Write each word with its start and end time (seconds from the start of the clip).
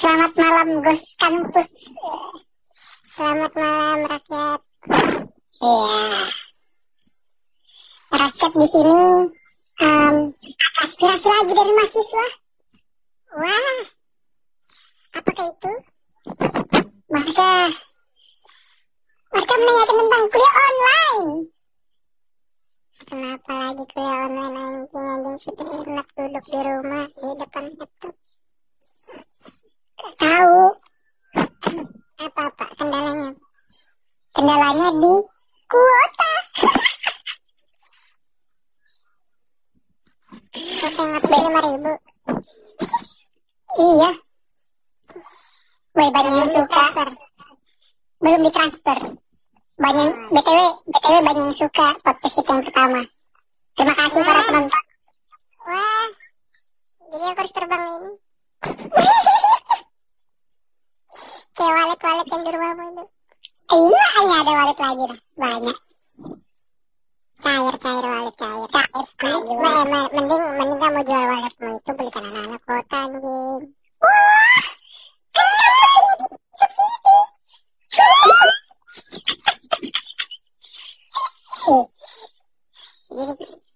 Selamat 0.00 0.32
malam 0.32 0.80
Gus 0.80 1.04
Kampus. 1.20 1.92
Selamat 3.04 3.52
malam 3.52 4.08
rakyat. 4.08 4.60
Iya. 5.60 6.00
Rakyat 8.08 8.52
di 8.56 8.68
sini 8.72 9.00
um, 9.84 10.16
aspirasi 10.80 11.28
lagi 11.28 11.52
dari 11.52 11.72
mahasiswa. 11.76 12.26
Wah, 13.44 13.80
apakah 15.20 15.46
itu? 15.52 15.72
Maka 17.12 17.52
mereka 19.36 19.54
menanyakan 19.60 19.96
tentang 20.00 20.24
kuliah 20.32 20.54
online. 20.64 21.32
Kenapa 23.04 23.52
lagi 23.52 23.84
kuliah 23.92 24.16
online 24.24 24.56
anjing 24.64 25.06
anjing 25.12 25.36
sudah 25.44 25.68
enak 25.84 26.08
duduk 26.16 26.44
di 26.48 26.58
rumah 26.64 27.04
di 27.04 27.28
depan 27.36 27.64
laptop. 27.76 28.16
Tahu 30.00 30.58
apa-apa 32.20 32.64
kendalanya? 32.76 33.32
Kendalanya 34.36 34.88
di 34.96 35.14
kuota. 35.68 36.32
Ngapain 41.00 41.42
lima 41.48 41.60
ribu? 41.64 41.92
Iya. 43.80 44.10
Woi 45.96 46.08
banyak 46.12 46.34
yang 46.36 46.50
suka. 46.52 46.84
Belum 48.20 48.40
ditransfer. 48.44 48.98
Banyak 49.80 50.08
btw 50.28 50.60
btw 50.92 51.16
banyak 51.24 51.44
yang 51.48 51.56
suka 51.56 51.86
podcast 52.04 52.34
kita 52.36 52.52
yang 52.52 52.62
pertama. 52.68 53.00
Terima 53.76 53.94
kasih 53.96 54.20
para 54.20 54.42
penonton. 54.44 54.82
Wah, 55.64 56.08
jadi 57.16 57.24
aku 57.32 57.38
harus 57.40 57.52
terbang 57.56 57.82
ini. 57.96 58.10
Kayak 61.60 61.74
walet-walet 61.76 62.26
yang 62.32 62.40
di 62.40 62.50
rumahmu 62.56 62.84
itu. 62.88 63.04
Iya, 63.70 64.06
iya 64.24 64.36
ada 64.40 64.52
walet 64.56 64.78
lagi 64.80 65.04
dah. 65.04 65.20
Banyak. 65.36 65.78
Cair, 67.40 67.74
cair, 67.84 68.04
walet 68.08 68.34
cair. 68.40 68.68
Cair. 68.72 69.04
Mending, 69.20 69.60
me- 69.60 69.84
me- 69.92 70.10
mending, 70.16 70.42
mending 70.56 70.78
kamu 70.80 71.00
jual 71.04 71.24
waletmu 71.28 71.68
itu 71.76 71.90
belikan 71.92 72.24
anak-anak 72.32 72.62
kota 72.64 72.98
anjing. 73.04 73.62
Wah, 74.00 74.64
kenapa? 75.36 76.24
Subsidi. 76.56 77.16
Jadi 83.10 83.34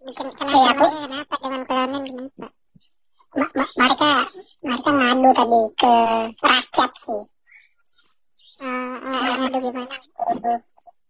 bikin 0.09 0.29
kenapa 0.39 0.57
mereka 0.57 0.87
kenapa 1.05 1.35
dengan 1.43 1.63
kelanan 1.69 2.03
kenapa? 2.07 2.47
Ma- 3.35 3.53
ma- 3.53 3.75
mereka 3.77 4.11
mereka 4.63 4.91
ngadu 4.95 5.31
tadi 5.35 5.61
ke 5.77 5.95
rakyat 6.41 6.93
sih. 7.05 7.25
Uh, 8.65 8.97
ngadu 9.37 9.59
gimana? 9.59 9.97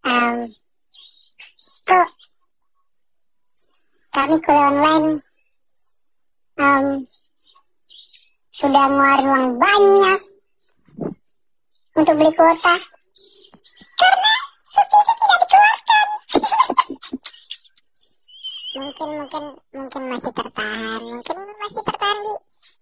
Um, 0.09 0.37
kok 1.85 2.09
kami 4.15 4.37
kuliah 4.41 4.71
online 4.73 5.09
um, 6.65 6.87
sudah 8.55 8.85
ngeluarin 8.89 9.29
uang 9.29 9.49
banyak 9.61 10.21
untuk 11.95 12.15
beli 12.17 12.33
kuota. 12.33 12.75
Karena 13.95 14.35
subsidi 14.73 15.13
tidak 15.15 15.39
dikeluarkan. 15.45 16.07
mungkin 18.75 19.09
mungkin 19.23 19.45
mungkin 19.77 20.03
masih 20.11 20.33
tertahan. 20.33 21.01
Mungkin 21.05 21.37
masih 21.37 21.83
tertahan 21.85 22.19
di 22.25 22.33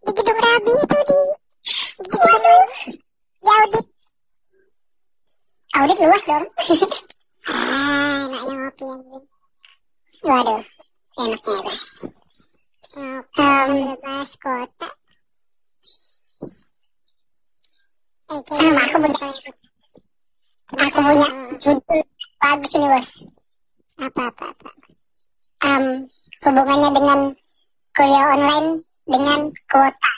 di 0.02 0.10
gedung 0.18 0.40
rabi 0.40 0.72
itu 0.72 0.98
di 1.02 1.18
di 1.98 2.06
gedung 2.10 2.66
di 3.42 3.50
audit. 3.50 3.86
Audit 5.72 5.98
luas 5.98 6.24
dong. 6.26 6.46
Ah 7.42 7.92
enaknya 8.32 8.54
ngopi 8.54 8.84
anjing 8.86 9.24
waduh 10.22 10.62
enaknya 11.18 11.36
itu 11.36 11.54
ngopi 12.92 13.48
bebas 13.82 14.30
kota 14.40 14.88
eh 18.32 18.40
kayaknya 18.48 18.82
aku 18.84 18.96
punya 19.00 19.28
aku 20.76 20.98
punya 21.00 21.28
judul 21.60 22.00
bagus 22.40 22.72
ini 22.76 22.86
bos 22.92 23.08
apa 24.02 24.22
apa 24.28 24.44
apa 24.50 24.70
um, 25.62 25.84
hubungannya 26.42 26.90
dengan 26.90 27.20
kuliah 27.94 28.26
online 28.34 28.68
dengan 29.06 29.40
kuota. 29.70 30.12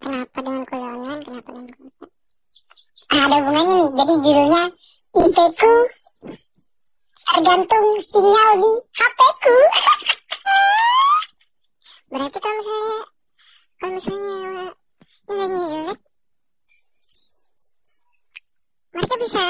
Kenapa 0.00 0.38
dengan 0.40 0.62
kuliah 0.68 0.90
online? 0.98 1.20
Kenapa 1.22 1.48
dengan 1.52 1.66
kuota? 1.68 2.06
Ah, 3.12 3.20
ada 3.28 3.36
hubungannya 3.38 3.74
nih. 3.74 3.88
Jadi 3.94 4.12
judulnya 4.24 4.62
IP 5.14 5.38
ku 5.54 5.72
tergantung 7.24 7.86
sinyal 8.10 8.50
di 8.58 8.70
HP 8.98 9.18
ku. 9.42 9.56
Berarti 12.14 12.38
kalau 12.38 12.56
misalnya 12.60 12.98
kalau 13.74 13.92
misalnya 13.98 14.36
nilainya 15.26 15.60
jelek, 15.66 16.00
mereka 18.94 19.14
bisa 19.18 19.44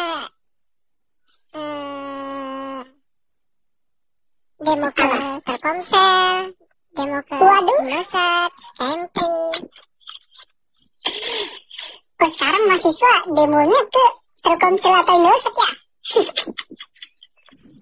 eh, 1.55 2.81
demo 4.65 4.88
ke 4.97 5.09
Telkomsel, 5.44 6.34
demo 6.97 7.21
ke 7.21 7.37
Indosat, 7.37 8.50
Entry. 8.81 9.37
Oh, 12.25 12.31
sekarang 12.32 12.62
mahasiswa 12.65 13.15
demonya 13.28 13.81
ke 13.93 14.05
Telkomsel 14.41 14.94
atau 15.05 15.15
Indosat 15.21 15.55
ya? 15.55 15.71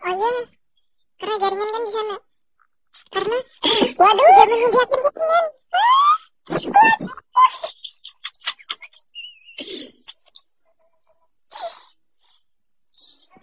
oh 0.02 0.14
iya, 0.18 0.32
karena 1.22 1.34
jaringan 1.38 1.70
kan 1.70 1.82
di 1.86 1.92
sana. 1.94 2.16
Karena, 3.12 3.38
waduh, 4.00 4.28
dia 4.32 4.44
menyediakan 4.48 4.98
jaringan. 5.04 5.46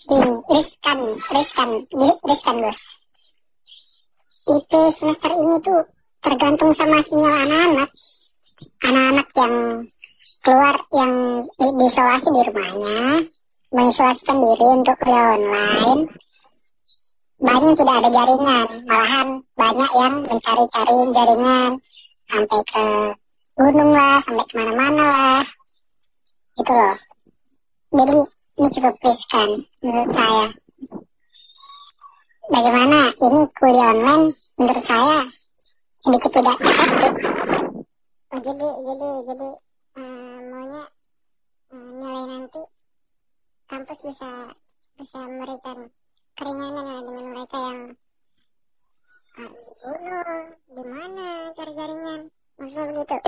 Ini 0.09 0.31
riskan, 0.49 0.99
riskan, 1.29 1.69
riskan 2.25 2.55
bos. 2.65 2.81
IP 4.49 4.71
semester 4.97 5.31
ini 5.37 5.55
tuh 5.61 5.85
tergantung 6.17 6.73
sama 6.73 6.97
sinyal 7.05 7.45
anak-anak. 7.45 7.89
Anak-anak 8.89 9.27
yang 9.37 9.55
keluar 10.41 10.75
yang 10.97 11.13
di- 11.45 11.75
diisolasi 11.77 12.27
di 12.33 12.41
rumahnya, 12.41 12.99
mengisolasikan 13.69 14.37
diri 14.41 14.65
untuk 14.81 14.97
kuliah 14.97 15.37
online. 15.37 16.09
Banyak 17.39 17.71
tidak 17.71 17.95
ada 18.03 18.09
jaringan, 18.11 18.67
malahan 18.83 19.27
banyak 19.55 19.91
yang 19.95 20.13
mencari-cari 20.27 20.97
jaringan 21.15 21.71
sampai 22.27 22.59
ke 22.67 22.85
gunung 23.55 23.91
lah, 23.95 24.19
sampai 24.27 24.43
ke 24.43 24.53
mana-mana 24.59 25.05
lah. 25.07 25.43
Gitu 26.59 26.71
loh. 26.75 26.95
Jadi 27.95 28.19
ini 28.59 28.67
cukup 28.75 28.95
riskan 29.07 29.49
menurut 29.79 30.11
saya. 30.11 30.45
Bagaimana 32.49 32.99
ini 33.15 33.41
kuliah 33.55 33.93
online 33.95 34.25
menurut 34.59 34.83
saya 34.83 35.23
sedikit 36.03 36.31
tidak 36.35 36.57
efektif. 36.59 37.13
Oh, 38.29 38.39
jadi 38.43 38.67
jadi 38.83 39.09
jadi 39.31 39.47
eh, 39.95 40.37
maunya 40.51 40.83
eh, 41.71 41.89
nilai 42.03 42.23
nanti 42.35 42.61
kampus 43.71 43.99
bisa 44.11 44.31
bisa 44.99 45.17
memberikan 45.23 45.77
keringanan 46.39 46.87
lah 46.87 47.03
dengan 47.03 47.25
mereka 47.35 47.59
yang 47.59 47.91
ah, 49.35 49.51
di 49.59 49.73
gunung, 49.83 50.47
di 50.71 50.83
mana 50.87 51.51
cari 51.51 51.75
jaringan, 51.75 52.31
maksudnya 52.55 52.83
begitu. 52.87 53.15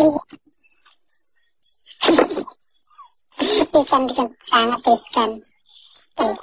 riskan 3.76 4.08
riskan 4.08 4.32
sangat 4.47 4.80
riskan. 4.88 5.30
Eh, 6.24 6.35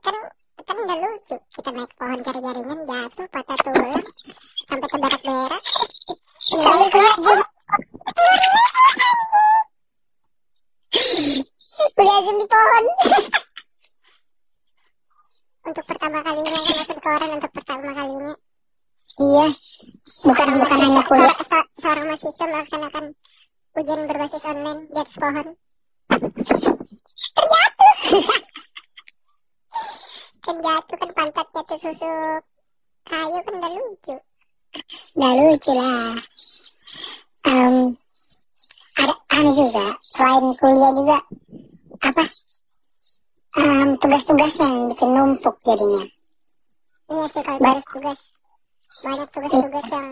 kan 0.00 0.16
kan 0.64 0.76
udah 0.88 0.96
lucu. 1.04 1.36
Kita 1.36 1.70
naik 1.76 1.92
pohon 2.00 2.24
cari 2.24 2.40
jaringan 2.40 2.80
jatuh 2.88 3.28
patah 3.28 3.60
tulang 3.60 4.00
sampai 4.64 4.88
ke 4.88 4.96
berak-berak. 4.96 5.60
Nilai 6.56 6.88
kuliah 6.88 7.44
kuliah 11.96 12.20
Zoom 12.24 12.36
di 12.40 12.46
pohon 12.48 12.84
untuk 15.66 15.84
pertama 15.88 16.22
kalinya 16.22 16.50
kan 16.54 16.62
masuk 16.78 16.98
koran 17.02 17.30
untuk 17.36 17.52
pertama 17.52 17.88
kalinya 17.92 18.34
iya 19.16 19.46
bukan 20.76 20.92
hanya 20.92 21.32
seorang 21.80 22.04
mahasiswa 22.04 22.46
melaksanakan 22.52 23.04
ujian 23.76 24.00
berbasis 24.04 24.44
online 24.44 24.80
di 24.92 24.98
atas 25.00 25.16
pohon. 25.16 25.46
Terjatuh. 27.36 27.94
Kan 30.46 30.62
jatuh 30.62 30.96
kan 31.02 31.10
pantatnya 31.10 32.38
kayu 33.02 33.38
kan 33.42 33.54
udah 33.58 33.72
lucu. 33.82 34.14
Udah 35.18 35.32
lucu 35.42 35.72
lah. 35.74 36.14
Em, 37.50 37.74
anu 39.34 39.50
juga 39.58 39.90
selain 40.06 40.54
kuliah 40.54 40.92
juga 40.94 41.18
apa? 41.98 42.24
Um, 43.58 43.98
tugas-tugasnya 43.98 44.70
yang 44.70 44.86
bikin 44.94 45.10
numpuk 45.18 45.56
jadinya. 45.66 46.06
Iya 47.10 47.24
sih 47.26 47.42
kalau 47.42 47.58
tugas-tugas. 47.58 48.20
Banyak 49.02 49.28
tugas-tugas 49.34 49.86
yang 49.90 50.08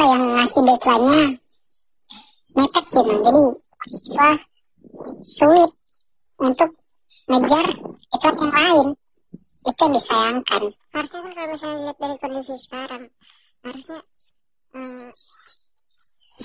apa 0.00 0.16
yang 0.16 0.24
ngasih 0.32 0.62
deadline-nya 0.64 1.24
mepet 2.56 2.84
gitu. 2.88 3.12
Jadi 3.20 3.42
wah 4.16 4.38
sulit 5.20 5.72
untuk 6.40 6.70
ngejar 7.28 7.66
iklan 8.16 8.36
yang 8.40 8.54
lain. 8.56 8.88
Itu 9.60 9.76
yang 9.84 9.92
disayangkan. 10.00 10.62
Harusnya 10.96 11.20
kan 11.20 11.32
kalau 11.36 11.48
misalnya 11.52 11.78
lihat 11.84 11.96
dari 12.00 12.16
kondisi 12.16 12.54
sekarang 12.64 13.02
harusnya 13.60 14.00
eh, 14.72 15.08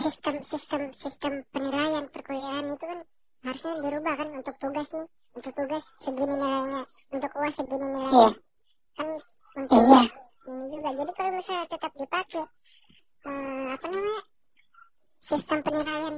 sistem 0.04 0.36
sistem 0.44 0.81
sistem 0.92 1.34
penilaian 1.56 2.12
perkuliahan 2.12 2.75
itu 2.75 2.86
kan 2.92 3.00
harusnya 3.40 3.74
dirubah 3.88 4.13
kan 4.19 4.30
untuk 4.36 4.56
tugas 4.60 4.88
nih. 4.92 5.07
Untuk 5.31 5.52
tugas 5.56 5.84
segini 6.04 6.36
nilainya. 6.36 6.84
Untuk 7.07 7.31
uas 7.40 7.56
segini 7.56 7.88
nilainya. 7.88 8.19
Iya. 8.19 8.30
Kan 9.00 9.07
untuk 9.63 9.80
iya. 9.80 10.04
ini 10.44 10.66
juga. 10.75 10.90
Jadi 10.92 11.12
kalau 11.16 11.31
misalnya 11.40 11.66
tetap 11.72 11.92
dipakai 11.96 12.44
eh, 13.25 13.66
apa 13.74 13.86
namanya? 13.89 14.22
Sistem 15.25 15.60
penilaian. 15.66 16.16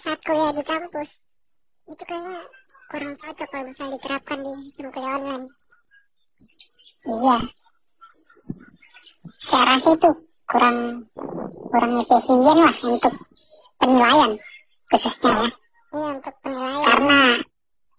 Saat 0.00 0.20
kuliah 0.24 0.52
di 0.56 0.62
kampus. 0.64 1.08
Itu 1.90 2.02
kayaknya 2.06 2.38
kurang 2.88 3.14
cocok 3.18 3.48
kalau 3.50 3.64
misalnya 3.68 3.94
diterapkan 3.98 4.38
di 4.40 4.50
sistem 4.64 4.88
kuliah 4.94 5.14
online. 5.20 5.46
Iya. 7.00 7.36
Saya 9.40 9.62
rasa 9.76 9.90
itu 9.96 10.10
kurang 10.48 10.78
kurang 11.70 11.92
efisien 12.02 12.58
lah 12.58 12.74
untuk 12.84 13.14
penilaian 13.80 14.30
khususnya 14.90 15.32
ya. 15.32 15.48
Iya 15.94 16.08
untuk 16.18 16.34
penilaian. 16.42 16.84
Karena 16.86 17.20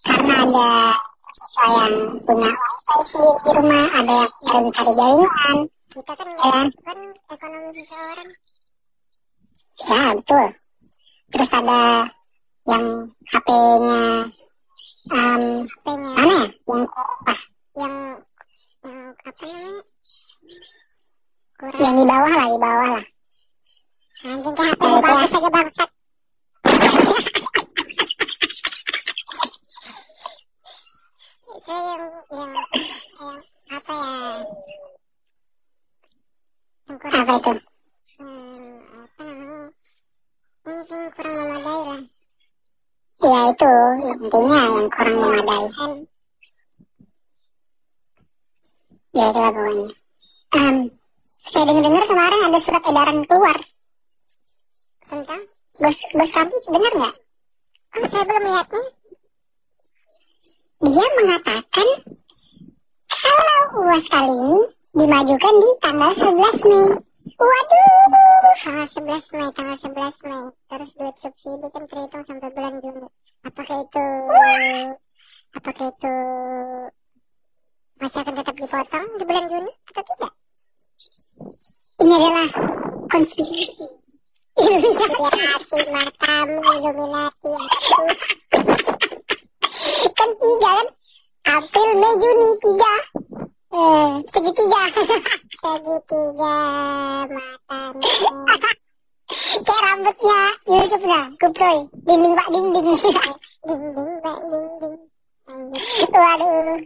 karena 0.01 0.33
ada 0.41 0.69
siswa 1.37 1.65
yang 1.77 1.93
punya 2.25 2.51
wifi 2.51 2.97
sendiri 3.05 3.33
di 3.45 3.51
rumah 3.53 3.85
ada 3.93 4.13
yang 4.17 4.29
bisa 4.41 4.57
mencari 4.57 4.93
jaringan 4.97 5.57
kita 5.91 6.13
kan 6.15 6.27
nggak 6.31 6.71
kan 6.87 6.99
ekonomi 7.27 7.69
seseorang. 7.75 8.29
Ya 9.91 10.15
betul. 10.15 10.47
Terus 11.31 11.51
ada 11.51 12.07
yang 12.67 12.85
HP-nya 13.27 13.99
um, 15.11 15.43
pengen 15.83 16.11
mana 16.15 16.31
ya? 16.31 16.47
Yang 16.63 16.83
ah, 16.95 17.39
yang 17.75 17.95
yang 18.87 18.99
apa 19.19 19.43
namanya? 19.43 19.83
Kurang. 21.59 21.79
Yang 21.83 21.93
di 21.99 22.03
bawah 22.07 22.31
lah 22.31 22.47
di 22.47 22.59
bawah 22.59 22.87
lah. 22.95 23.05
Anjing 24.21 24.55
kayak 24.55 24.75
HP 24.77 24.83
lu 24.85 24.99
bagus 25.01 25.33
aja 25.33 25.49
bangsat 25.49 25.89
itu 31.51 31.73
yang 31.73 32.03
yang 32.31 32.51
yang 32.53 33.37
apa 33.71 33.93
ya 33.97 34.45
apa 36.99 37.33
itu 37.39 37.51
hmm, 38.19 38.75
apa 39.05 39.21
namanya? 39.23 39.67
Ini 40.61 41.07
kurang 41.15 41.35
memadai 41.39 41.79
lah 41.87 41.99
ya? 43.21 43.41
Itu 43.51 43.73
intinya 44.11 44.59
yang 44.59 44.87
kurang 44.91 45.15
memadai 45.19 45.65
ya 49.11 49.27
itu 49.27 49.39
lah 49.39 49.51
pokoknya 49.51 49.93
Em, 50.51 50.77
saya 51.47 51.63
dengar-dengar 51.63 52.03
kemarin 52.11 52.47
ada 52.51 52.59
surat 52.59 52.83
edaran 52.83 53.23
keluar. 53.23 53.57
Tentang 55.07 55.41
bos 55.79 55.97
bos 56.11 56.31
kamu 56.35 56.55
dengar 56.67 56.93
nggak? 56.99 57.15
Oh 57.91 58.07
saya 58.11 58.23
belum 58.27 58.43
lihatnya. 58.51 58.83
Dia 60.81 61.07
mengatakan 61.23 61.87
kalau 63.21 63.85
uas 63.85 64.05
kali 64.09 64.33
ini 64.33 64.59
dimajukan 64.97 65.53
di 65.61 65.69
tanggal 65.77 66.11
11 66.17 66.69
Mei. 66.69 66.87
Waduh 67.37 68.53
tanggal 68.65 68.87
11 68.89 69.35
Mei 69.37 69.49
tanggal 69.53 69.77
11 69.77 70.25
Mei. 70.25 70.43
Terus 70.69 70.89
duit 70.97 71.15
subsidi 71.21 71.67
kan 71.69 71.83
terhitung 71.85 72.23
sampai 72.25 72.49
bulan 72.51 72.73
Juni. 72.81 73.07
Apakah 73.45 73.77
itu 73.85 74.05
apakah 75.53 75.85
itu 75.93 76.15
masih 78.01 78.19
akan 78.25 78.33
tetap 78.41 78.55
dipotong 78.57 79.07
di 79.17 79.23
bulan 79.29 79.45
Juni 79.45 79.71
atau 79.93 80.03
tidak? 80.03 80.33
Ini 82.01 82.13
adalah 82.17 82.49
konspirasi. 83.13 83.85
Illuminati 84.61 85.79
matamu 85.93 86.59
Illuminati. 86.59 87.51
Aku 90.01 90.09
kan 90.17 90.29
tiga 90.37 90.71
kan 90.81 90.87
April 91.41 91.89
Mei 91.97 92.13
Juni 92.21 92.49
tiga. 92.61 92.93
Eh 93.71 94.09
segitiga. 94.29 94.83
Segitiga 95.61 96.55
matamu 97.29 98.01
kayak 99.65 99.81
rambutnya 99.85 100.41
Yusuf 100.67 101.01
nah 101.05 101.25
kuproy. 101.39 101.77
Dinding 102.05 102.33
pak 102.35 102.47
dinding. 102.51 102.87
Ding 103.67 103.83
ding 103.93 104.11
mbak 104.19 104.39
ding 104.49 104.67
ding 104.81 104.95
Anjir, 105.51 106.09
waduh 106.13 106.79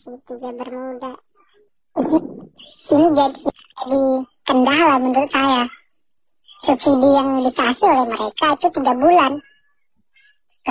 segitiga 0.00 0.50
bermuda. 0.56 1.12
Ini 2.90 3.08
jadi 3.12 3.40
jadi 3.50 4.02
kendala 4.46 4.94
menurut 5.02 5.30
saya. 5.32 5.64
Subsidi 6.60 7.08
yang 7.08 7.40
dikasih 7.40 7.88
oleh 7.88 8.06
mereka 8.12 8.46
itu 8.52 8.68
tiga 8.68 8.92
bulan 8.92 9.32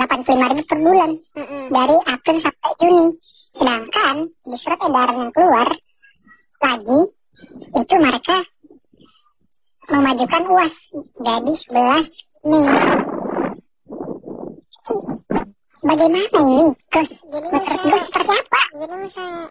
85 0.00 0.50
ribu 0.56 0.62
per 0.64 0.78
bulan. 0.80 1.10
Mm-mm. 1.36 1.64
dari 1.68 1.96
April 2.08 2.36
sampai 2.40 2.72
Juni. 2.80 3.06
Sedangkan 3.52 4.16
di 4.24 4.56
surat 4.56 4.80
edaran 4.80 5.16
yang 5.20 5.32
keluar 5.36 5.68
lagi 6.60 7.00
itu 7.76 7.94
mereka 8.00 8.36
memajukan 9.90 10.42
uas 10.54 10.74
jadi 11.20 11.52
11 11.52 12.48
Mei. 12.48 12.64
Bagaimana 15.80 16.28
ini? 16.40 16.58
Gus 16.92 17.10
jadi 17.28 17.48
menurut 17.52 17.80
Gus 17.84 18.02
seperti 18.08 18.32
apa? 18.36 18.62
jadi 18.80 18.94
misalnya 18.96 19.44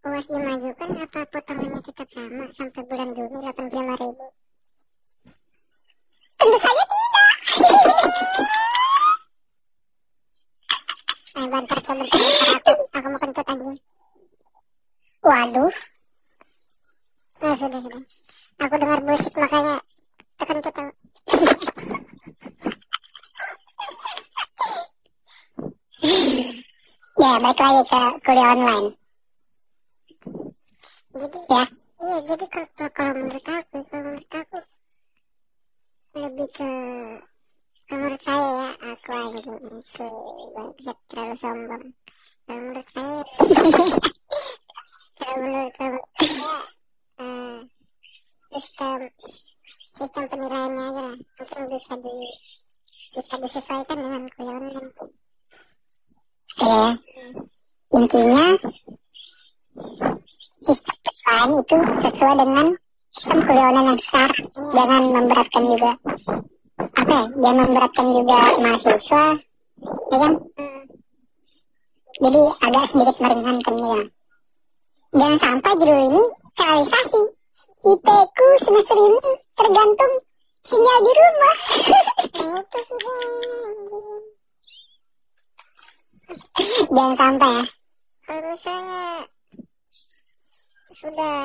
uas 0.00 0.26
dimajukan 0.30 0.90
apa 1.02 1.20
potongannya 1.28 1.80
tetap 1.82 2.08
sama 2.10 2.44
sampai 2.54 2.82
bulan 2.86 3.08
Juni 3.14 3.36
85 3.42 3.98
ribu? 3.98 4.26
Tentu 6.40 6.56
saja 6.56 6.84
tidak 6.88 7.30
bantar 11.50 11.78
bentar, 11.82 12.22
aku 12.54 12.70
aku 12.94 13.06
mau 13.10 13.18
kentut 13.18 13.46
anjing. 13.50 13.78
Waduh. 15.20 15.72
Nah, 17.40 17.54
sudah, 17.58 17.80
sudah. 17.82 18.02
Aku 18.60 18.74
dengar 18.76 19.00
bullshit 19.04 19.34
makanya 19.34 19.76
terkentut 20.38 20.74
aku. 20.76 20.92
ya 27.20 27.36
balik 27.36 27.60
lagi 27.60 27.82
ke 27.84 28.00
kuliah 28.24 28.48
online. 28.56 28.88
Jadi, 31.10 31.38
ya. 31.50 31.64
iya, 32.00 32.16
jadi 32.24 32.44
kalau- 32.48 32.92
kalau 32.94 33.12
menurut 33.18 33.44
aku, 33.44 33.76
kalau 33.90 34.02
menurut 34.06 34.32
aku 34.32 34.58
lebih 36.10 36.48
ke 36.54 36.70
kalau 37.90 38.06
menurut 38.06 38.22
saya 38.22 38.48
ya, 38.54 38.68
aku 38.94 39.10
anjing 39.10 39.58
itu 39.66 39.89
bangsat 40.54 40.98
terlalu 41.10 41.36
sombong. 41.36 41.84
Kalau 42.50 42.66
menurut 42.66 42.86
saya, 42.90 43.22
kalau 45.20 45.36
menurut, 45.38 45.72
menurut 45.78 46.10
saya, 46.18 46.56
eh, 47.20 47.58
sistem 48.50 49.00
sistem 49.94 50.24
penilaiannya 50.26 50.82
aja 50.90 51.02
lah, 51.04 51.14
mungkin 51.14 51.62
bisa 51.70 51.94
di 52.00 52.14
bisa 53.10 53.34
disesuaikan 53.38 53.96
dengan 54.00 54.22
kuliah 54.34 54.56
online. 54.58 54.90
ya 56.60 56.84
intinya 57.94 58.44
sistem 60.64 60.96
penilaian 61.04 61.50
itu 61.54 61.76
sesuai 62.02 62.34
dengan 62.40 62.66
sistem 63.14 63.38
kuliah 63.46 63.66
online 63.70 63.88
yang 63.94 64.00
sekarang 64.02 64.42
jangan 64.74 65.02
memberatkan 65.06 65.62
juga 65.62 65.92
apa 66.98 67.12
ya 67.14 67.24
jangan 67.38 67.56
memberatkan 67.68 68.06
juga 68.10 68.38
mahasiswa 68.58 69.24
ya 70.10 70.18
kan? 70.18 70.32
Jadi 72.20 72.42
agak 72.60 72.84
sedikit 72.90 73.16
meringankan 73.22 73.76
ya. 73.80 73.98
Jangan 75.10 75.38
sampai 75.40 75.72
judul 75.80 76.00
ini 76.10 76.22
realisasi. 76.58 77.22
IP 77.80 78.04
ku 78.04 78.46
semester 78.60 78.92
ini 78.92 79.30
tergantung 79.56 80.12
sinyal 80.68 80.98
di 81.00 81.12
rumah. 81.16 81.56
Jangan 86.92 87.14
sampai 87.16 87.50
ya. 87.50 87.64
Kalau 88.20 88.46
misalnya 88.46 89.04
sudah 91.00 91.40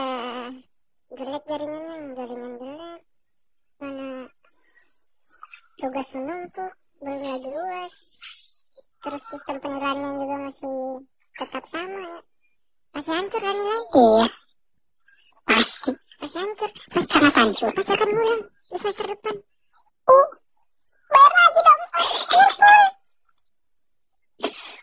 jelek 1.15 1.43
jaringannya 1.47 2.11
jaringan 2.19 2.53
jelek. 2.59 3.01
Tugas 5.75 6.09
menumpuk 6.15 6.71
belum 6.99 7.19
lagi 7.23 7.51
uas 7.51 8.14
terus 9.05 9.21
sistem 9.29 9.61
penilaiannya 9.61 10.17
juga 10.17 10.49
masih 10.49 11.05
tetap 11.37 11.61
sama 11.69 12.01
ya. 12.01 12.17
Masih 12.97 13.13
hancur 13.13 13.37
kan 13.37 13.53
nilai 13.53 13.85
iya. 13.85 14.25
Pasti. 15.45 15.93
Masih 16.25 16.41
hancur. 16.41 16.69
Sangat 17.05 17.33
hancur 17.37 17.69
pasti 17.77 17.93
akan 17.93 18.09
ngulang 18.09 18.41
di 18.49 18.77
semester 18.81 19.05
depan. 19.05 19.35
Uh 20.09 20.27
bayar 21.05 21.31
lagi 21.37 21.61
dong. 21.61 21.81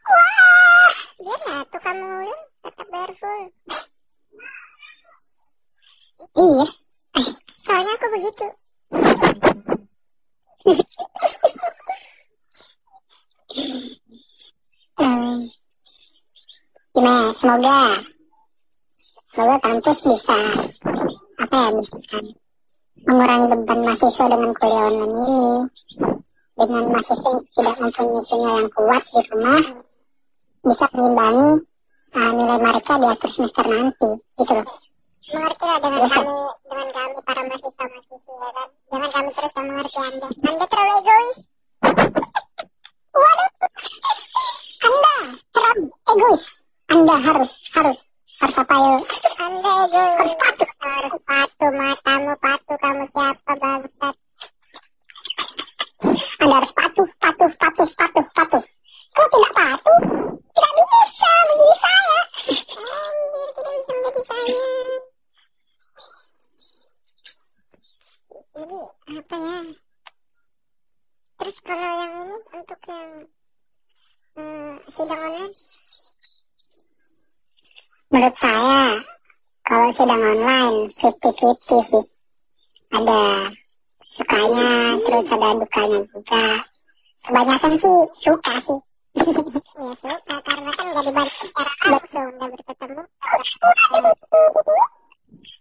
Wah. 0.06 0.94
Biarlah 1.18 1.66
tuh 1.66 1.82
kamu 1.82 2.06
ngulang 2.06 2.42
tetap 2.62 2.86
bayar 2.94 3.10
full. 3.18 3.42
Iya. 6.32 6.64
Soalnya 7.66 7.92
aku 7.98 8.06
begitu 8.14 8.46
Hmm. 15.02 15.50
gimana? 16.94 17.34
Semoga 17.34 17.78
semoga 19.26 19.56
kampus 19.58 19.98
bisa 20.06 20.38
apa 21.42 21.56
ya 21.58 21.68
bisa 21.74 22.18
mengurangi 23.02 23.46
beban 23.50 23.78
mahasiswa 23.82 24.24
dengan 24.30 24.50
kuliah 24.54 24.86
online 24.86 25.14
ini. 25.26 25.42
Dengan 26.54 26.82
mahasiswa 26.94 27.28
yang 27.34 27.42
tidak 27.42 27.76
mempunyai 27.82 28.22
sinyal 28.22 28.54
yang 28.62 28.70
kuat 28.70 29.02
di 29.02 29.20
rumah 29.26 29.62
bisa 30.62 30.86
mengimbangi 30.94 31.50
uh, 32.14 32.30
nilai 32.38 32.58
mereka 32.62 32.92
di 33.02 33.06
akhir 33.10 33.30
semester 33.34 33.66
nanti 33.66 34.10
gitu 34.38 34.52
loh. 34.54 34.66
Mengerti 35.34 35.64
lah 35.66 35.78
dengan 35.82 35.98
Biasa. 36.06 36.14
kami 36.14 36.38
dengan 36.70 36.88
kami 36.94 37.14
para 37.26 37.42
mahasiswa 37.42 37.84
mahasiswa 37.90 38.34
ya 38.38 38.50
kan? 38.54 38.68
Jangan 38.86 39.10
kami 39.10 39.28
terus 39.34 39.52
yang 39.58 39.66
mengerti 39.66 39.98
anda. 39.98 40.26
Anda 40.46 40.66
terlalu 40.70 40.94
egois. 41.02 41.38
Waduh 43.18 43.50
anda 44.82 45.16
terlalu 45.54 45.86
egois. 46.10 46.42
Anda 46.90 47.16
harus 47.22 47.52
harus 47.72 47.98
harus 48.42 48.56
apa 48.58 48.74
ya? 48.74 48.94
Anda 49.38 49.72
egois. 49.86 50.18
Harus 50.18 50.34
patuh. 50.34 50.68
Harus 50.82 51.14
patuh 51.22 51.70
matamu 51.78 52.34
patuh 52.42 52.76
kamu 52.82 53.04
siapa 53.14 53.52
bangsat? 53.62 54.16
Anda 56.42 56.54
harus 56.58 56.72
patuh 56.74 57.06
patuh 57.22 57.50
patuh 57.54 57.88
patuh 57.94 58.26
patuh. 58.34 58.62
Kalau 59.12 59.28
tidak 59.28 59.52
patuh 59.54 59.98
tidak 60.50 60.72
bisa 60.74 61.30
menjadi 61.46 61.76
saya. 61.78 62.16
Anjir 62.82 63.48
tidak 63.54 63.72
bisa 63.72 63.92
menjadi 63.92 64.22
saya. 64.26 64.66
Jadi 68.52 68.80
apa 69.16 69.36
ya? 69.38 69.58
Terus 71.42 71.56
kalau 71.66 71.90
yang 71.98 72.14
ini 72.22 72.36
untuk 72.54 72.80
yang 72.86 73.10
hmm, 74.36 74.72
sidang 74.88 75.20
online 75.20 75.54
menurut 78.12 78.36
saya 78.36 79.00
kalau 79.62 79.88
sidang 79.94 80.20
online 80.20 80.78
50-50 81.00 81.88
sih. 81.88 82.04
Ada 82.92 83.48
sukanya 84.04 85.00
terus 85.00 85.26
ada 85.32 85.48
dukanya 85.56 86.00
juga. 86.12 86.44
Kebanyakan 87.24 87.72
sih 87.80 87.98
suka 88.20 88.54
sih. 88.60 88.80
Ya 89.72 89.88
suka 89.96 90.36
karena 90.44 90.70
kan 90.76 90.84
nggak 90.92 91.04
dibalik 91.08 91.32
secara 91.32 91.72
langsung 91.88 92.28
nggak 92.36 92.48
berketemu. 92.52 93.02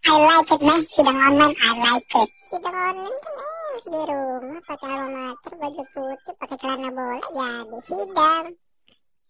I 0.02 0.12
like 0.12 0.52
it 0.52 0.60
meh. 0.60 0.80
Sidang 0.92 1.16
online 1.16 1.56
I 1.56 1.70
like 1.80 2.12
it. 2.20 2.28
Sidang 2.52 2.76
online 2.76 3.16
kan 3.16 3.34
di 3.80 4.00
rumah 4.04 4.60
pakai 4.68 4.88
alma 4.92 5.32
mater 5.32 5.52
baju 5.56 5.82
putih 5.96 6.34
pakai 6.36 6.56
celana 6.60 6.88
bola 6.92 7.16
jadi 7.24 7.78
sidang. 7.88 8.46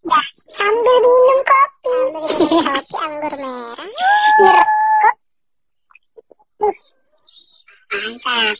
Ya, 0.03 0.21
sambil 0.51 0.95
minum 0.99 1.39
kopi. 1.47 1.95
Ambil 2.03 2.23
minum 2.27 2.59
kopi 2.67 2.97
anggur 3.07 3.33
merah 3.39 3.89
ngerokok 4.39 5.15
Uh, 6.63 6.71
mantap. 7.91 8.57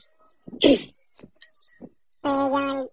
Eh 2.24 2.48
jangan 2.48 2.88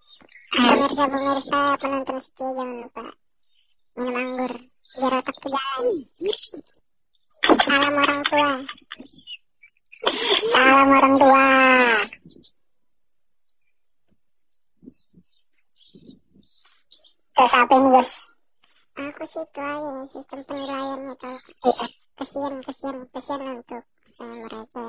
pemirsa 0.51 1.07
pemirsa 1.07 1.61
penonton 1.79 2.19
setia 2.19 2.49
jangan 2.51 2.83
lupa 2.83 3.07
minum 3.95 4.15
anggur 4.19 4.53
biar 4.99 5.15
otak 5.23 5.37
tuh 5.39 5.51
jalan. 5.55 5.87
Salam 7.63 7.95
orang 7.95 8.23
tua 8.27 8.53
salam 10.51 10.89
orang 10.91 11.15
tua 11.23 11.49
terus 17.37 17.53
apa 17.55 17.73
ini 17.79 17.89
Gus 17.95 18.11
aku 18.99 19.25
sih 19.31 19.45
itu 19.47 19.61
aja 19.63 19.93
sistem 20.11 20.41
penilaiannya 20.45 21.15
tau 21.17 21.37
Iya. 21.39 21.87
kasihan 22.19 22.55
kasihan 22.67 22.97
kasihan 23.15 23.41
untuk 23.63 23.85
sama 24.19 24.35
mereka 24.45 24.85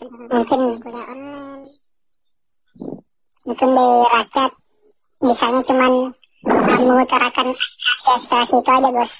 yang 0.00 0.44
sedang 0.46 0.46
mungkin 0.48 0.80
kuliah 0.80 1.06
online 1.12 1.64
mungkin 3.60 3.76
dari 3.76 4.08
rakyat. 4.08 4.52
Misalnya 5.20 5.60
cuman 5.68 5.92
mengutarakan 6.80 7.48
aspirasi 8.08 8.56
itu 8.56 8.70
aja 8.72 8.88
Gus 8.88 9.14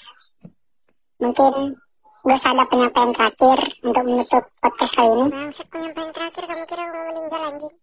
mungkin 1.21 1.77
Gus 2.25 2.45
ada 2.49 2.65
penyampaian 2.65 3.13
terakhir 3.13 3.59
untuk 3.85 4.05
menutup 4.09 4.45
podcast 4.65 4.93
kali 4.97 5.13
ini? 5.13 5.27
Bangsat 5.29 5.67
penyampaian 5.69 6.09
terakhir 6.17 6.43
kamu 6.49 6.65
kira 6.65 6.85
mau 6.89 7.05
meninggal 7.13 7.41
anjing? 7.53 7.75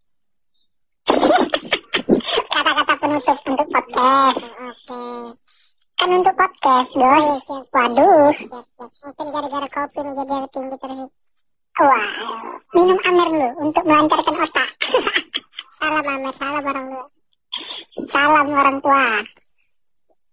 Kata-kata 2.57 2.93
penutup 3.05 3.37
untuk 3.45 3.67
podcast. 3.69 4.41
Oh, 4.57 4.65
oke. 4.73 5.01
Kan 5.97 6.09
untuk 6.09 6.35
podcast 6.41 6.89
Oh, 6.97 7.01
iya, 7.05 7.17
Gus 7.21 7.41
siap, 7.45 7.63
waduh. 7.69 8.33
Siap, 8.33 8.65
siap. 8.65 8.91
mungkin 9.05 9.25
gara-gara 9.29 9.67
kopi 9.69 9.99
nih 10.01 10.13
jadi 10.17 10.35
tinggi 10.49 10.75
terus 10.81 11.09
wah 11.77 12.09
minum 12.73 12.99
amer 13.05 13.27
dulu 13.29 13.49
untuk 13.69 13.83
melancarkan 13.85 14.35
otak. 14.43 14.69
Salam 15.77 16.05
Amer. 16.09 16.33
Salam 16.33 16.63
orang 16.65 16.87
tua. 16.89 17.05
Salam 18.09 18.47
orang 18.49 18.77
tua. 18.81 19.05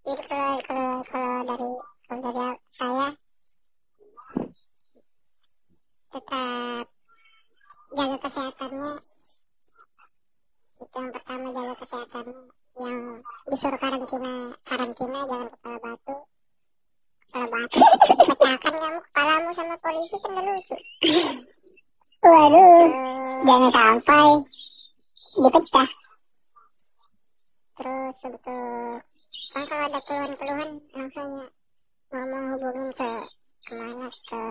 Jadi 0.05 0.23
kalau 0.29 0.57
kalau 0.65 0.97
kalau 1.05 1.41
dari 1.45 1.71
kalau 2.09 2.21
dari 2.21 2.47
saya 2.73 3.07
tetap 6.13 6.87
jaga 7.95 8.17
kesehatannya. 8.25 8.93
Itu 10.75 10.97
yang 10.97 11.11
pertama 11.13 11.47
jaga 11.53 11.75
kesehatannya. 11.81 12.41
Yang 12.75 12.97
disuruh 13.53 13.79
karantina 13.79 14.33
karantina 14.67 15.19
jangan 15.29 15.49
kepala 15.55 15.79
batu 15.79 16.17
pecahkan 17.35 18.75
kamu 18.79 18.99
kepalamu 19.11 19.51
sama 19.59 19.75
polisi 19.83 20.17
kan 20.23 20.39
lucu 20.39 20.77
waduh 22.23 22.87
jangan 23.43 23.71
sampai 23.75 24.31
dipecah 25.35 25.91
terus 27.75 28.17
untuk 28.23 28.43
kan 29.51 29.63
kalau 29.67 29.85
ada 29.91 30.01
keluhan-keluhan 30.07 30.71
langsung 30.95 31.31
ngomong 32.15 32.45
hubungin 32.55 32.89
ke 32.95 33.11
ke 33.67 33.73
mana 33.75 34.07
ke 34.31 34.43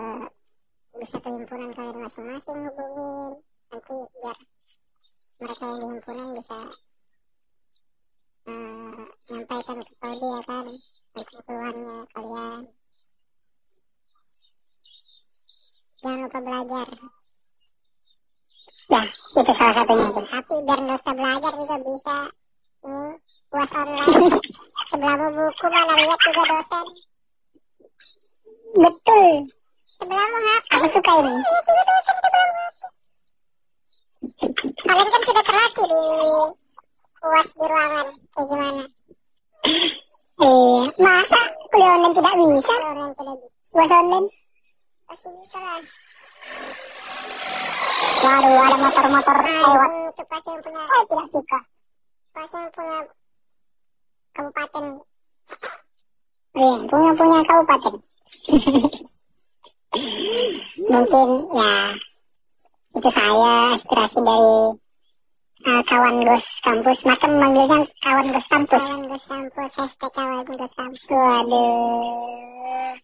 bisa 1.00 1.16
ke 1.24 1.28
himpunan 1.32 1.72
kalian 1.72 2.04
masing-masing 2.04 2.58
hubungin 2.68 3.32
nanti 3.72 3.96
biar 4.12 4.38
mereka 5.40 5.64
yang 5.64 5.78
di 5.80 5.86
himpunan 5.88 6.28
bisa 6.36 6.58
eh, 8.50 9.00
nyampaikan 9.30 9.78
ke 9.80 9.92
Kodi 10.00 10.26
ya 10.28 10.40
kan 10.44 10.66
keluhannya 11.14 11.96
kalian. 12.12 12.60
Jangan 16.04 16.18
lupa 16.28 16.38
belajar. 16.44 16.88
Ya 18.92 19.02
itu 19.08 19.52
salah 19.56 19.74
satunya 19.80 20.06
Gus 20.12 20.28
tapi 20.28 20.54
biar 20.68 20.78
nggak 20.84 21.00
usah 21.00 21.14
belajar 21.16 21.52
juga 21.56 21.76
bisa. 21.80 22.18
Ini 22.84 23.04
uas 23.48 23.70
online. 23.72 24.36
Sebelahmu 24.92 25.26
buku 25.32 25.66
mana 25.72 25.94
lihat 25.96 26.20
juga 26.20 26.42
dosen. 26.52 26.86
Betul. 28.76 29.28
Sebelahmu 29.96 30.38
HP 30.44 30.64
aku 30.76 30.88
suka 30.92 31.12
ini. 31.24 31.34
Lihat 31.40 31.64
juga 31.64 31.82
dosen 31.88 32.14
sebelahmu 32.20 32.64
kalian 34.84 35.08
kan 35.10 35.22
sudah 35.24 35.44
terlatih 35.44 35.86
di 35.88 36.02
uas 37.24 37.48
di 37.56 37.64
ruangan. 37.64 38.06
Kayak 38.32 38.46
gimana? 38.52 38.84
Iya 40.34 40.92
masa? 41.00 41.40
kuliah 41.74 41.90
online 41.98 42.14
tidak 42.14 42.34
bisa? 42.38 42.74
Kalau 42.78 42.94
yang 42.94 43.14
tidak 43.16 43.34
bisa. 43.40 43.74
Uas 43.74 43.90
online? 43.90 44.28
Pasti 45.04 45.28
bisa 45.40 45.58
lah. 45.58 45.82
Waduh 48.24 48.56
ada 48.56 48.76
motor-motor 48.78 49.36
lewat. 49.42 49.90
itu 50.14 50.22
pasti 50.30 50.48
yang 50.52 50.62
punya 50.62 50.82
saya 50.86 51.04
tidak 51.08 51.26
suka. 51.32 51.60
Pasti 52.34 52.56
yang 52.56 52.70
punya 52.72 52.98
kabupaten. 54.34 54.84
Iya 56.54 56.72
punya 56.86 57.10
punya 57.18 57.38
kabupaten. 57.42 57.94
Mungkin 60.90 61.28
ya 61.54 61.74
itu 62.94 63.08
saya 63.10 63.74
aspirasi 63.74 64.18
dari 64.22 64.54
uh, 65.64 65.82
kawan 65.88 66.16
gos 66.24 66.46
kampus 66.60 66.98
maka 67.08 67.26
memanggilnya 67.28 67.88
kawan 68.04 68.26
gos 68.28 68.46
kampus 68.48 68.84
kawan 68.84 69.04
gos 69.08 69.24
kampus 69.24 69.72
hashtag 69.76 70.12
kawan 70.12 70.44
gos 70.44 70.74
kampus 70.76 71.02
waduh. 71.08 72.94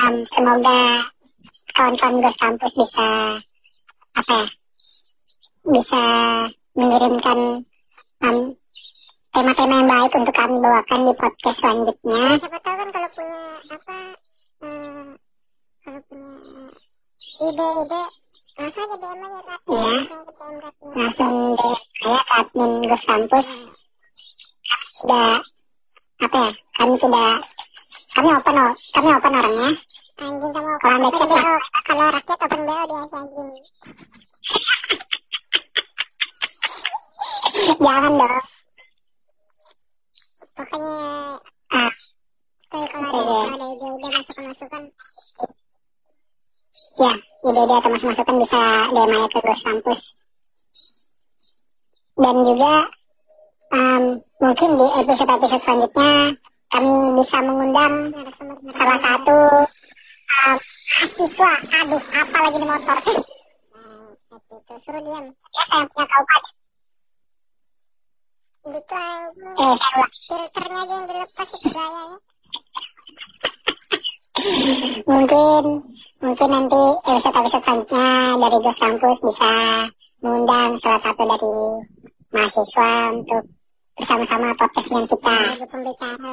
Um, 0.00 0.14
semoga 0.28 0.80
kawan-kawan 1.74 2.16
gos 2.20 2.36
kampus 2.36 2.72
bisa 2.76 3.08
apa 4.14 4.32
ya 4.32 4.46
bisa 5.64 6.02
mengirimkan 6.76 7.38
um, 8.20 8.38
tema-tema 9.34 9.74
yang 9.82 9.88
baik 9.88 10.12
untuk 10.14 10.34
kami 10.36 10.56
bawakan 10.60 11.00
di 11.08 11.12
podcast 11.16 11.58
selanjutnya. 11.58 12.22
Ya, 12.36 12.38
siapa 12.38 12.58
tahu 12.62 12.76
kan 12.78 12.88
kalau 12.92 13.08
punya 13.16 13.40
apa 13.72 13.96
uh, 14.62 15.06
kalau 15.82 16.00
punya 16.06 16.30
ide-ide 17.42 18.02
langsung 18.54 18.86
aja 18.86 18.96
DM 19.02 19.18
aja 19.26 19.40
kak. 19.42 19.60
Iya. 19.66 19.98
Langsung 20.14 20.54
DM 20.94 21.10
saya 21.10 21.74
ke 21.98 22.14
admin 22.38 22.72
Gus 22.86 23.02
Kampus. 23.02 23.48
Kami 24.64 24.86
tidak 25.02 25.42
apa 26.22 26.38
ya? 26.38 26.50
Kami 26.78 26.94
tidak 26.96 27.38
kami 28.14 28.30
open 28.30 28.54
kami 28.94 29.08
open 29.10 29.34
orangnya. 29.34 29.70
Anjing 30.14 30.52
kamu 30.54 30.70
kalau 30.78 30.94
anda 30.94 31.10
cek 31.10 31.26
kalau 31.82 32.06
rakyat 32.14 32.38
open 32.46 32.60
BO 32.62 32.84
dia 32.86 32.98
anjing. 33.10 33.50
Jangan 37.84 38.12
dong. 38.14 38.44
Pokoknya 40.54 40.94
ah. 41.74 41.92
Tuh, 42.74 42.86
kalau 42.90 43.06
ada, 43.06 43.54
ada 43.54 43.66
ide-ide 43.70 44.08
masukan-masukan 44.10 44.82
ya 46.94 47.12
ide-ide 47.44 47.74
atau 47.76 47.90
masukan 47.92 48.36
bisa 48.40 48.62
DM 48.88 49.10
aja 49.12 49.28
ke 49.28 49.38
Gus 49.44 49.62
Kampus 49.62 50.00
dan 52.14 52.36
juga 52.46 52.74
um, 53.74 54.02
mungkin 54.40 54.70
di 54.78 54.86
episode-episode 55.02 55.62
selanjutnya 55.66 56.12
kami 56.70 56.92
bisa 57.18 57.36
mengundang 57.42 57.94
salah 58.74 58.98
satu 58.98 59.38
um, 60.26 60.56
mahasiswa. 60.94 61.52
Aduh 61.82 62.02
apa 62.02 62.36
lagi 62.48 62.58
di 62.58 62.66
motor? 62.66 62.98
Nah, 64.34 64.50
itu 64.58 64.74
suruh 64.82 65.02
diam. 65.02 65.24
Ya 65.30 65.62
saya 65.70 65.86
punya 65.94 66.06
kabupaten 66.10 66.54
itu 68.64 69.02
eh, 69.60 69.76
filternya 70.24 70.78
aja 70.80 70.94
yang 70.96 71.04
dilepas 71.04 71.48
itu 71.52 71.68
gayanya 71.68 72.18
mungkin 75.08 75.64
mungkin 76.22 76.48
nanti 76.50 76.82
episode-episode 77.08 77.62
selanjutnya 77.64 78.10
dari 78.38 78.58
Gus 78.62 78.78
Kampus 78.78 79.18
bisa 79.24 79.52
mengundang 80.22 80.70
salah 80.78 81.00
satu 81.02 81.22
dari 81.26 81.54
mahasiswa 82.34 82.92
untuk 83.14 83.42
bersama-sama 83.94 84.48
podcast 84.58 84.86
dengan 84.90 85.04
kita. 85.06 85.36
Jadi 85.54 85.66
pembicara. 85.70 86.32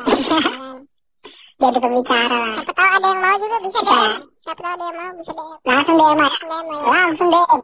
Jadi 1.62 1.78
pembicara 1.78 2.38
lah. 2.42 2.58
Siapa 2.66 2.74
tahu 2.74 2.90
ada 2.90 3.08
yang 3.08 3.22
mau 3.22 3.36
juga 3.38 3.58
bisa 3.62 3.80
DM. 3.86 4.14
Siapa 4.42 4.62
tahu 4.62 4.74
ada 4.74 4.86
yang 4.86 4.98
mau 4.98 5.12
bisa 5.14 5.32
DM. 5.32 5.58
Langsung 5.70 5.96
DM 5.98 6.20
aja. 6.22 6.40
DM. 6.42 6.68
Langsung 6.90 7.28
DM. 7.30 7.62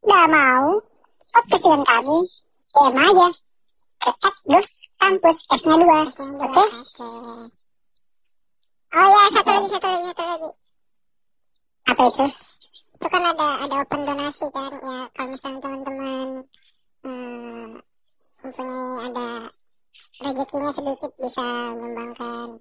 Udah 0.00 0.24
mau 0.30 0.66
podcast 1.30 1.62
dengan 1.62 1.82
kami, 1.86 2.18
DM 2.72 2.96
aja 2.96 3.26
ke 4.00 4.10
Gus 4.48 4.68
Kampus 5.00 5.36
S-nya 5.48 5.76
dua. 5.80 6.00
Oke? 6.04 6.24
Okay? 6.50 6.68
Oh 8.90 9.06
ya, 9.06 9.22
satu 9.30 9.50
lagi, 9.54 9.68
satu 9.70 9.86
lagi, 9.86 10.04
satu 10.10 10.22
lagi. 10.26 10.50
Apa 12.00 12.08
itu? 12.16 12.26
Itu 12.96 13.06
kan 13.12 13.22
ada 13.28 13.48
ada 13.60 13.76
open 13.84 14.00
donasi 14.08 14.46
kan 14.56 14.72
ya. 14.72 15.04
Kalau 15.12 15.28
misalnya 15.36 15.60
teman-teman 15.60 16.28
hmm, 17.04 17.68
mempunyai 18.40 18.88
ada 19.04 19.28
rezekinya 20.24 20.70
sedikit 20.72 21.12
bisa 21.20 21.44
menyumbangkan 21.76 22.56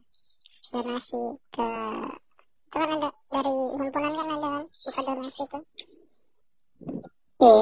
donasi 0.76 1.24
ke 1.56 1.72
itu 2.68 2.76
kan 2.76 2.90
ada 3.00 3.10
dari 3.32 3.56
himpunan 3.80 4.12
kan 4.12 4.28
ada 4.28 4.48
kan 4.52 4.64
buka 4.68 5.02
donasi 5.08 5.42
itu. 5.48 5.60
Iya. 7.40 7.56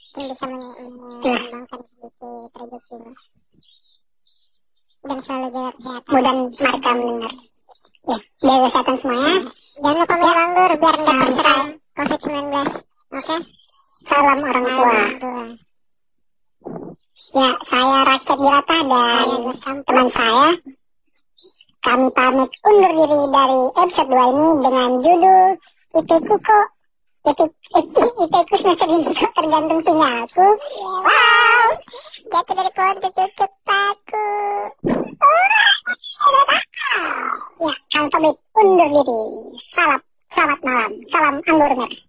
Itu 0.00 0.18
bisa 0.32 0.44
menyumbangkan 0.48 1.80
sedikit 1.92 2.50
rezekinya 2.56 3.14
dan 4.98 5.18
selalu 5.20 5.48
jaga 5.52 5.70
kesehatan. 5.76 6.08
Mudah 6.16 6.34
mereka 6.56 6.90
mendengar. 6.96 7.34
Ya, 8.08 8.16
jaga 8.40 8.56
kesehatan 8.64 8.96
semuanya. 8.96 9.36
Jangan 9.78 9.94
lupa 9.94 10.14
minum 10.18 10.38
anggur 10.42 10.70
biar 10.74 10.96
nggak 10.98 11.16
terserang 11.22 11.68
COVID-19. 11.94 12.34
Oke? 12.50 12.66
Okay? 13.14 13.40
Salam 14.10 14.38
orang 14.42 14.66
tua. 14.66 14.98
Ya, 17.28 17.50
saya 17.62 17.98
Rakyat 18.02 18.38
Dirata 18.42 18.78
dan 18.82 19.28
teman 19.86 20.08
saya. 20.10 20.46
Kami 21.78 22.06
pamit 22.10 22.50
undur 22.66 22.90
diri 22.90 23.20
dari 23.30 23.62
episode 23.78 24.10
2 24.10 24.34
ini 24.34 24.46
dengan 24.66 24.90
judul 24.98 25.46
IP 25.94 26.10
Kuko. 26.26 26.60
IP, 27.28 27.40
IP, 28.18 28.50
semester 28.58 28.88
ini 28.90 29.14
kok 29.14 29.30
tergantung 29.30 29.80
sinyalku. 29.86 30.48
Wow, 31.06 31.68
jatuh 32.34 32.54
dari 32.56 32.70
pohon 32.74 32.96
kecucuk 32.98 33.52
takut. 33.62 34.70
Ya, 36.98 38.02
pamit 38.10 38.36
undur 38.58 38.90
diri. 39.06 39.20
Salam, 39.62 40.00
selamat 40.34 40.60
malam. 40.66 40.92
Salam 41.06 41.34
anggur 41.38 41.72
merah. 41.78 42.07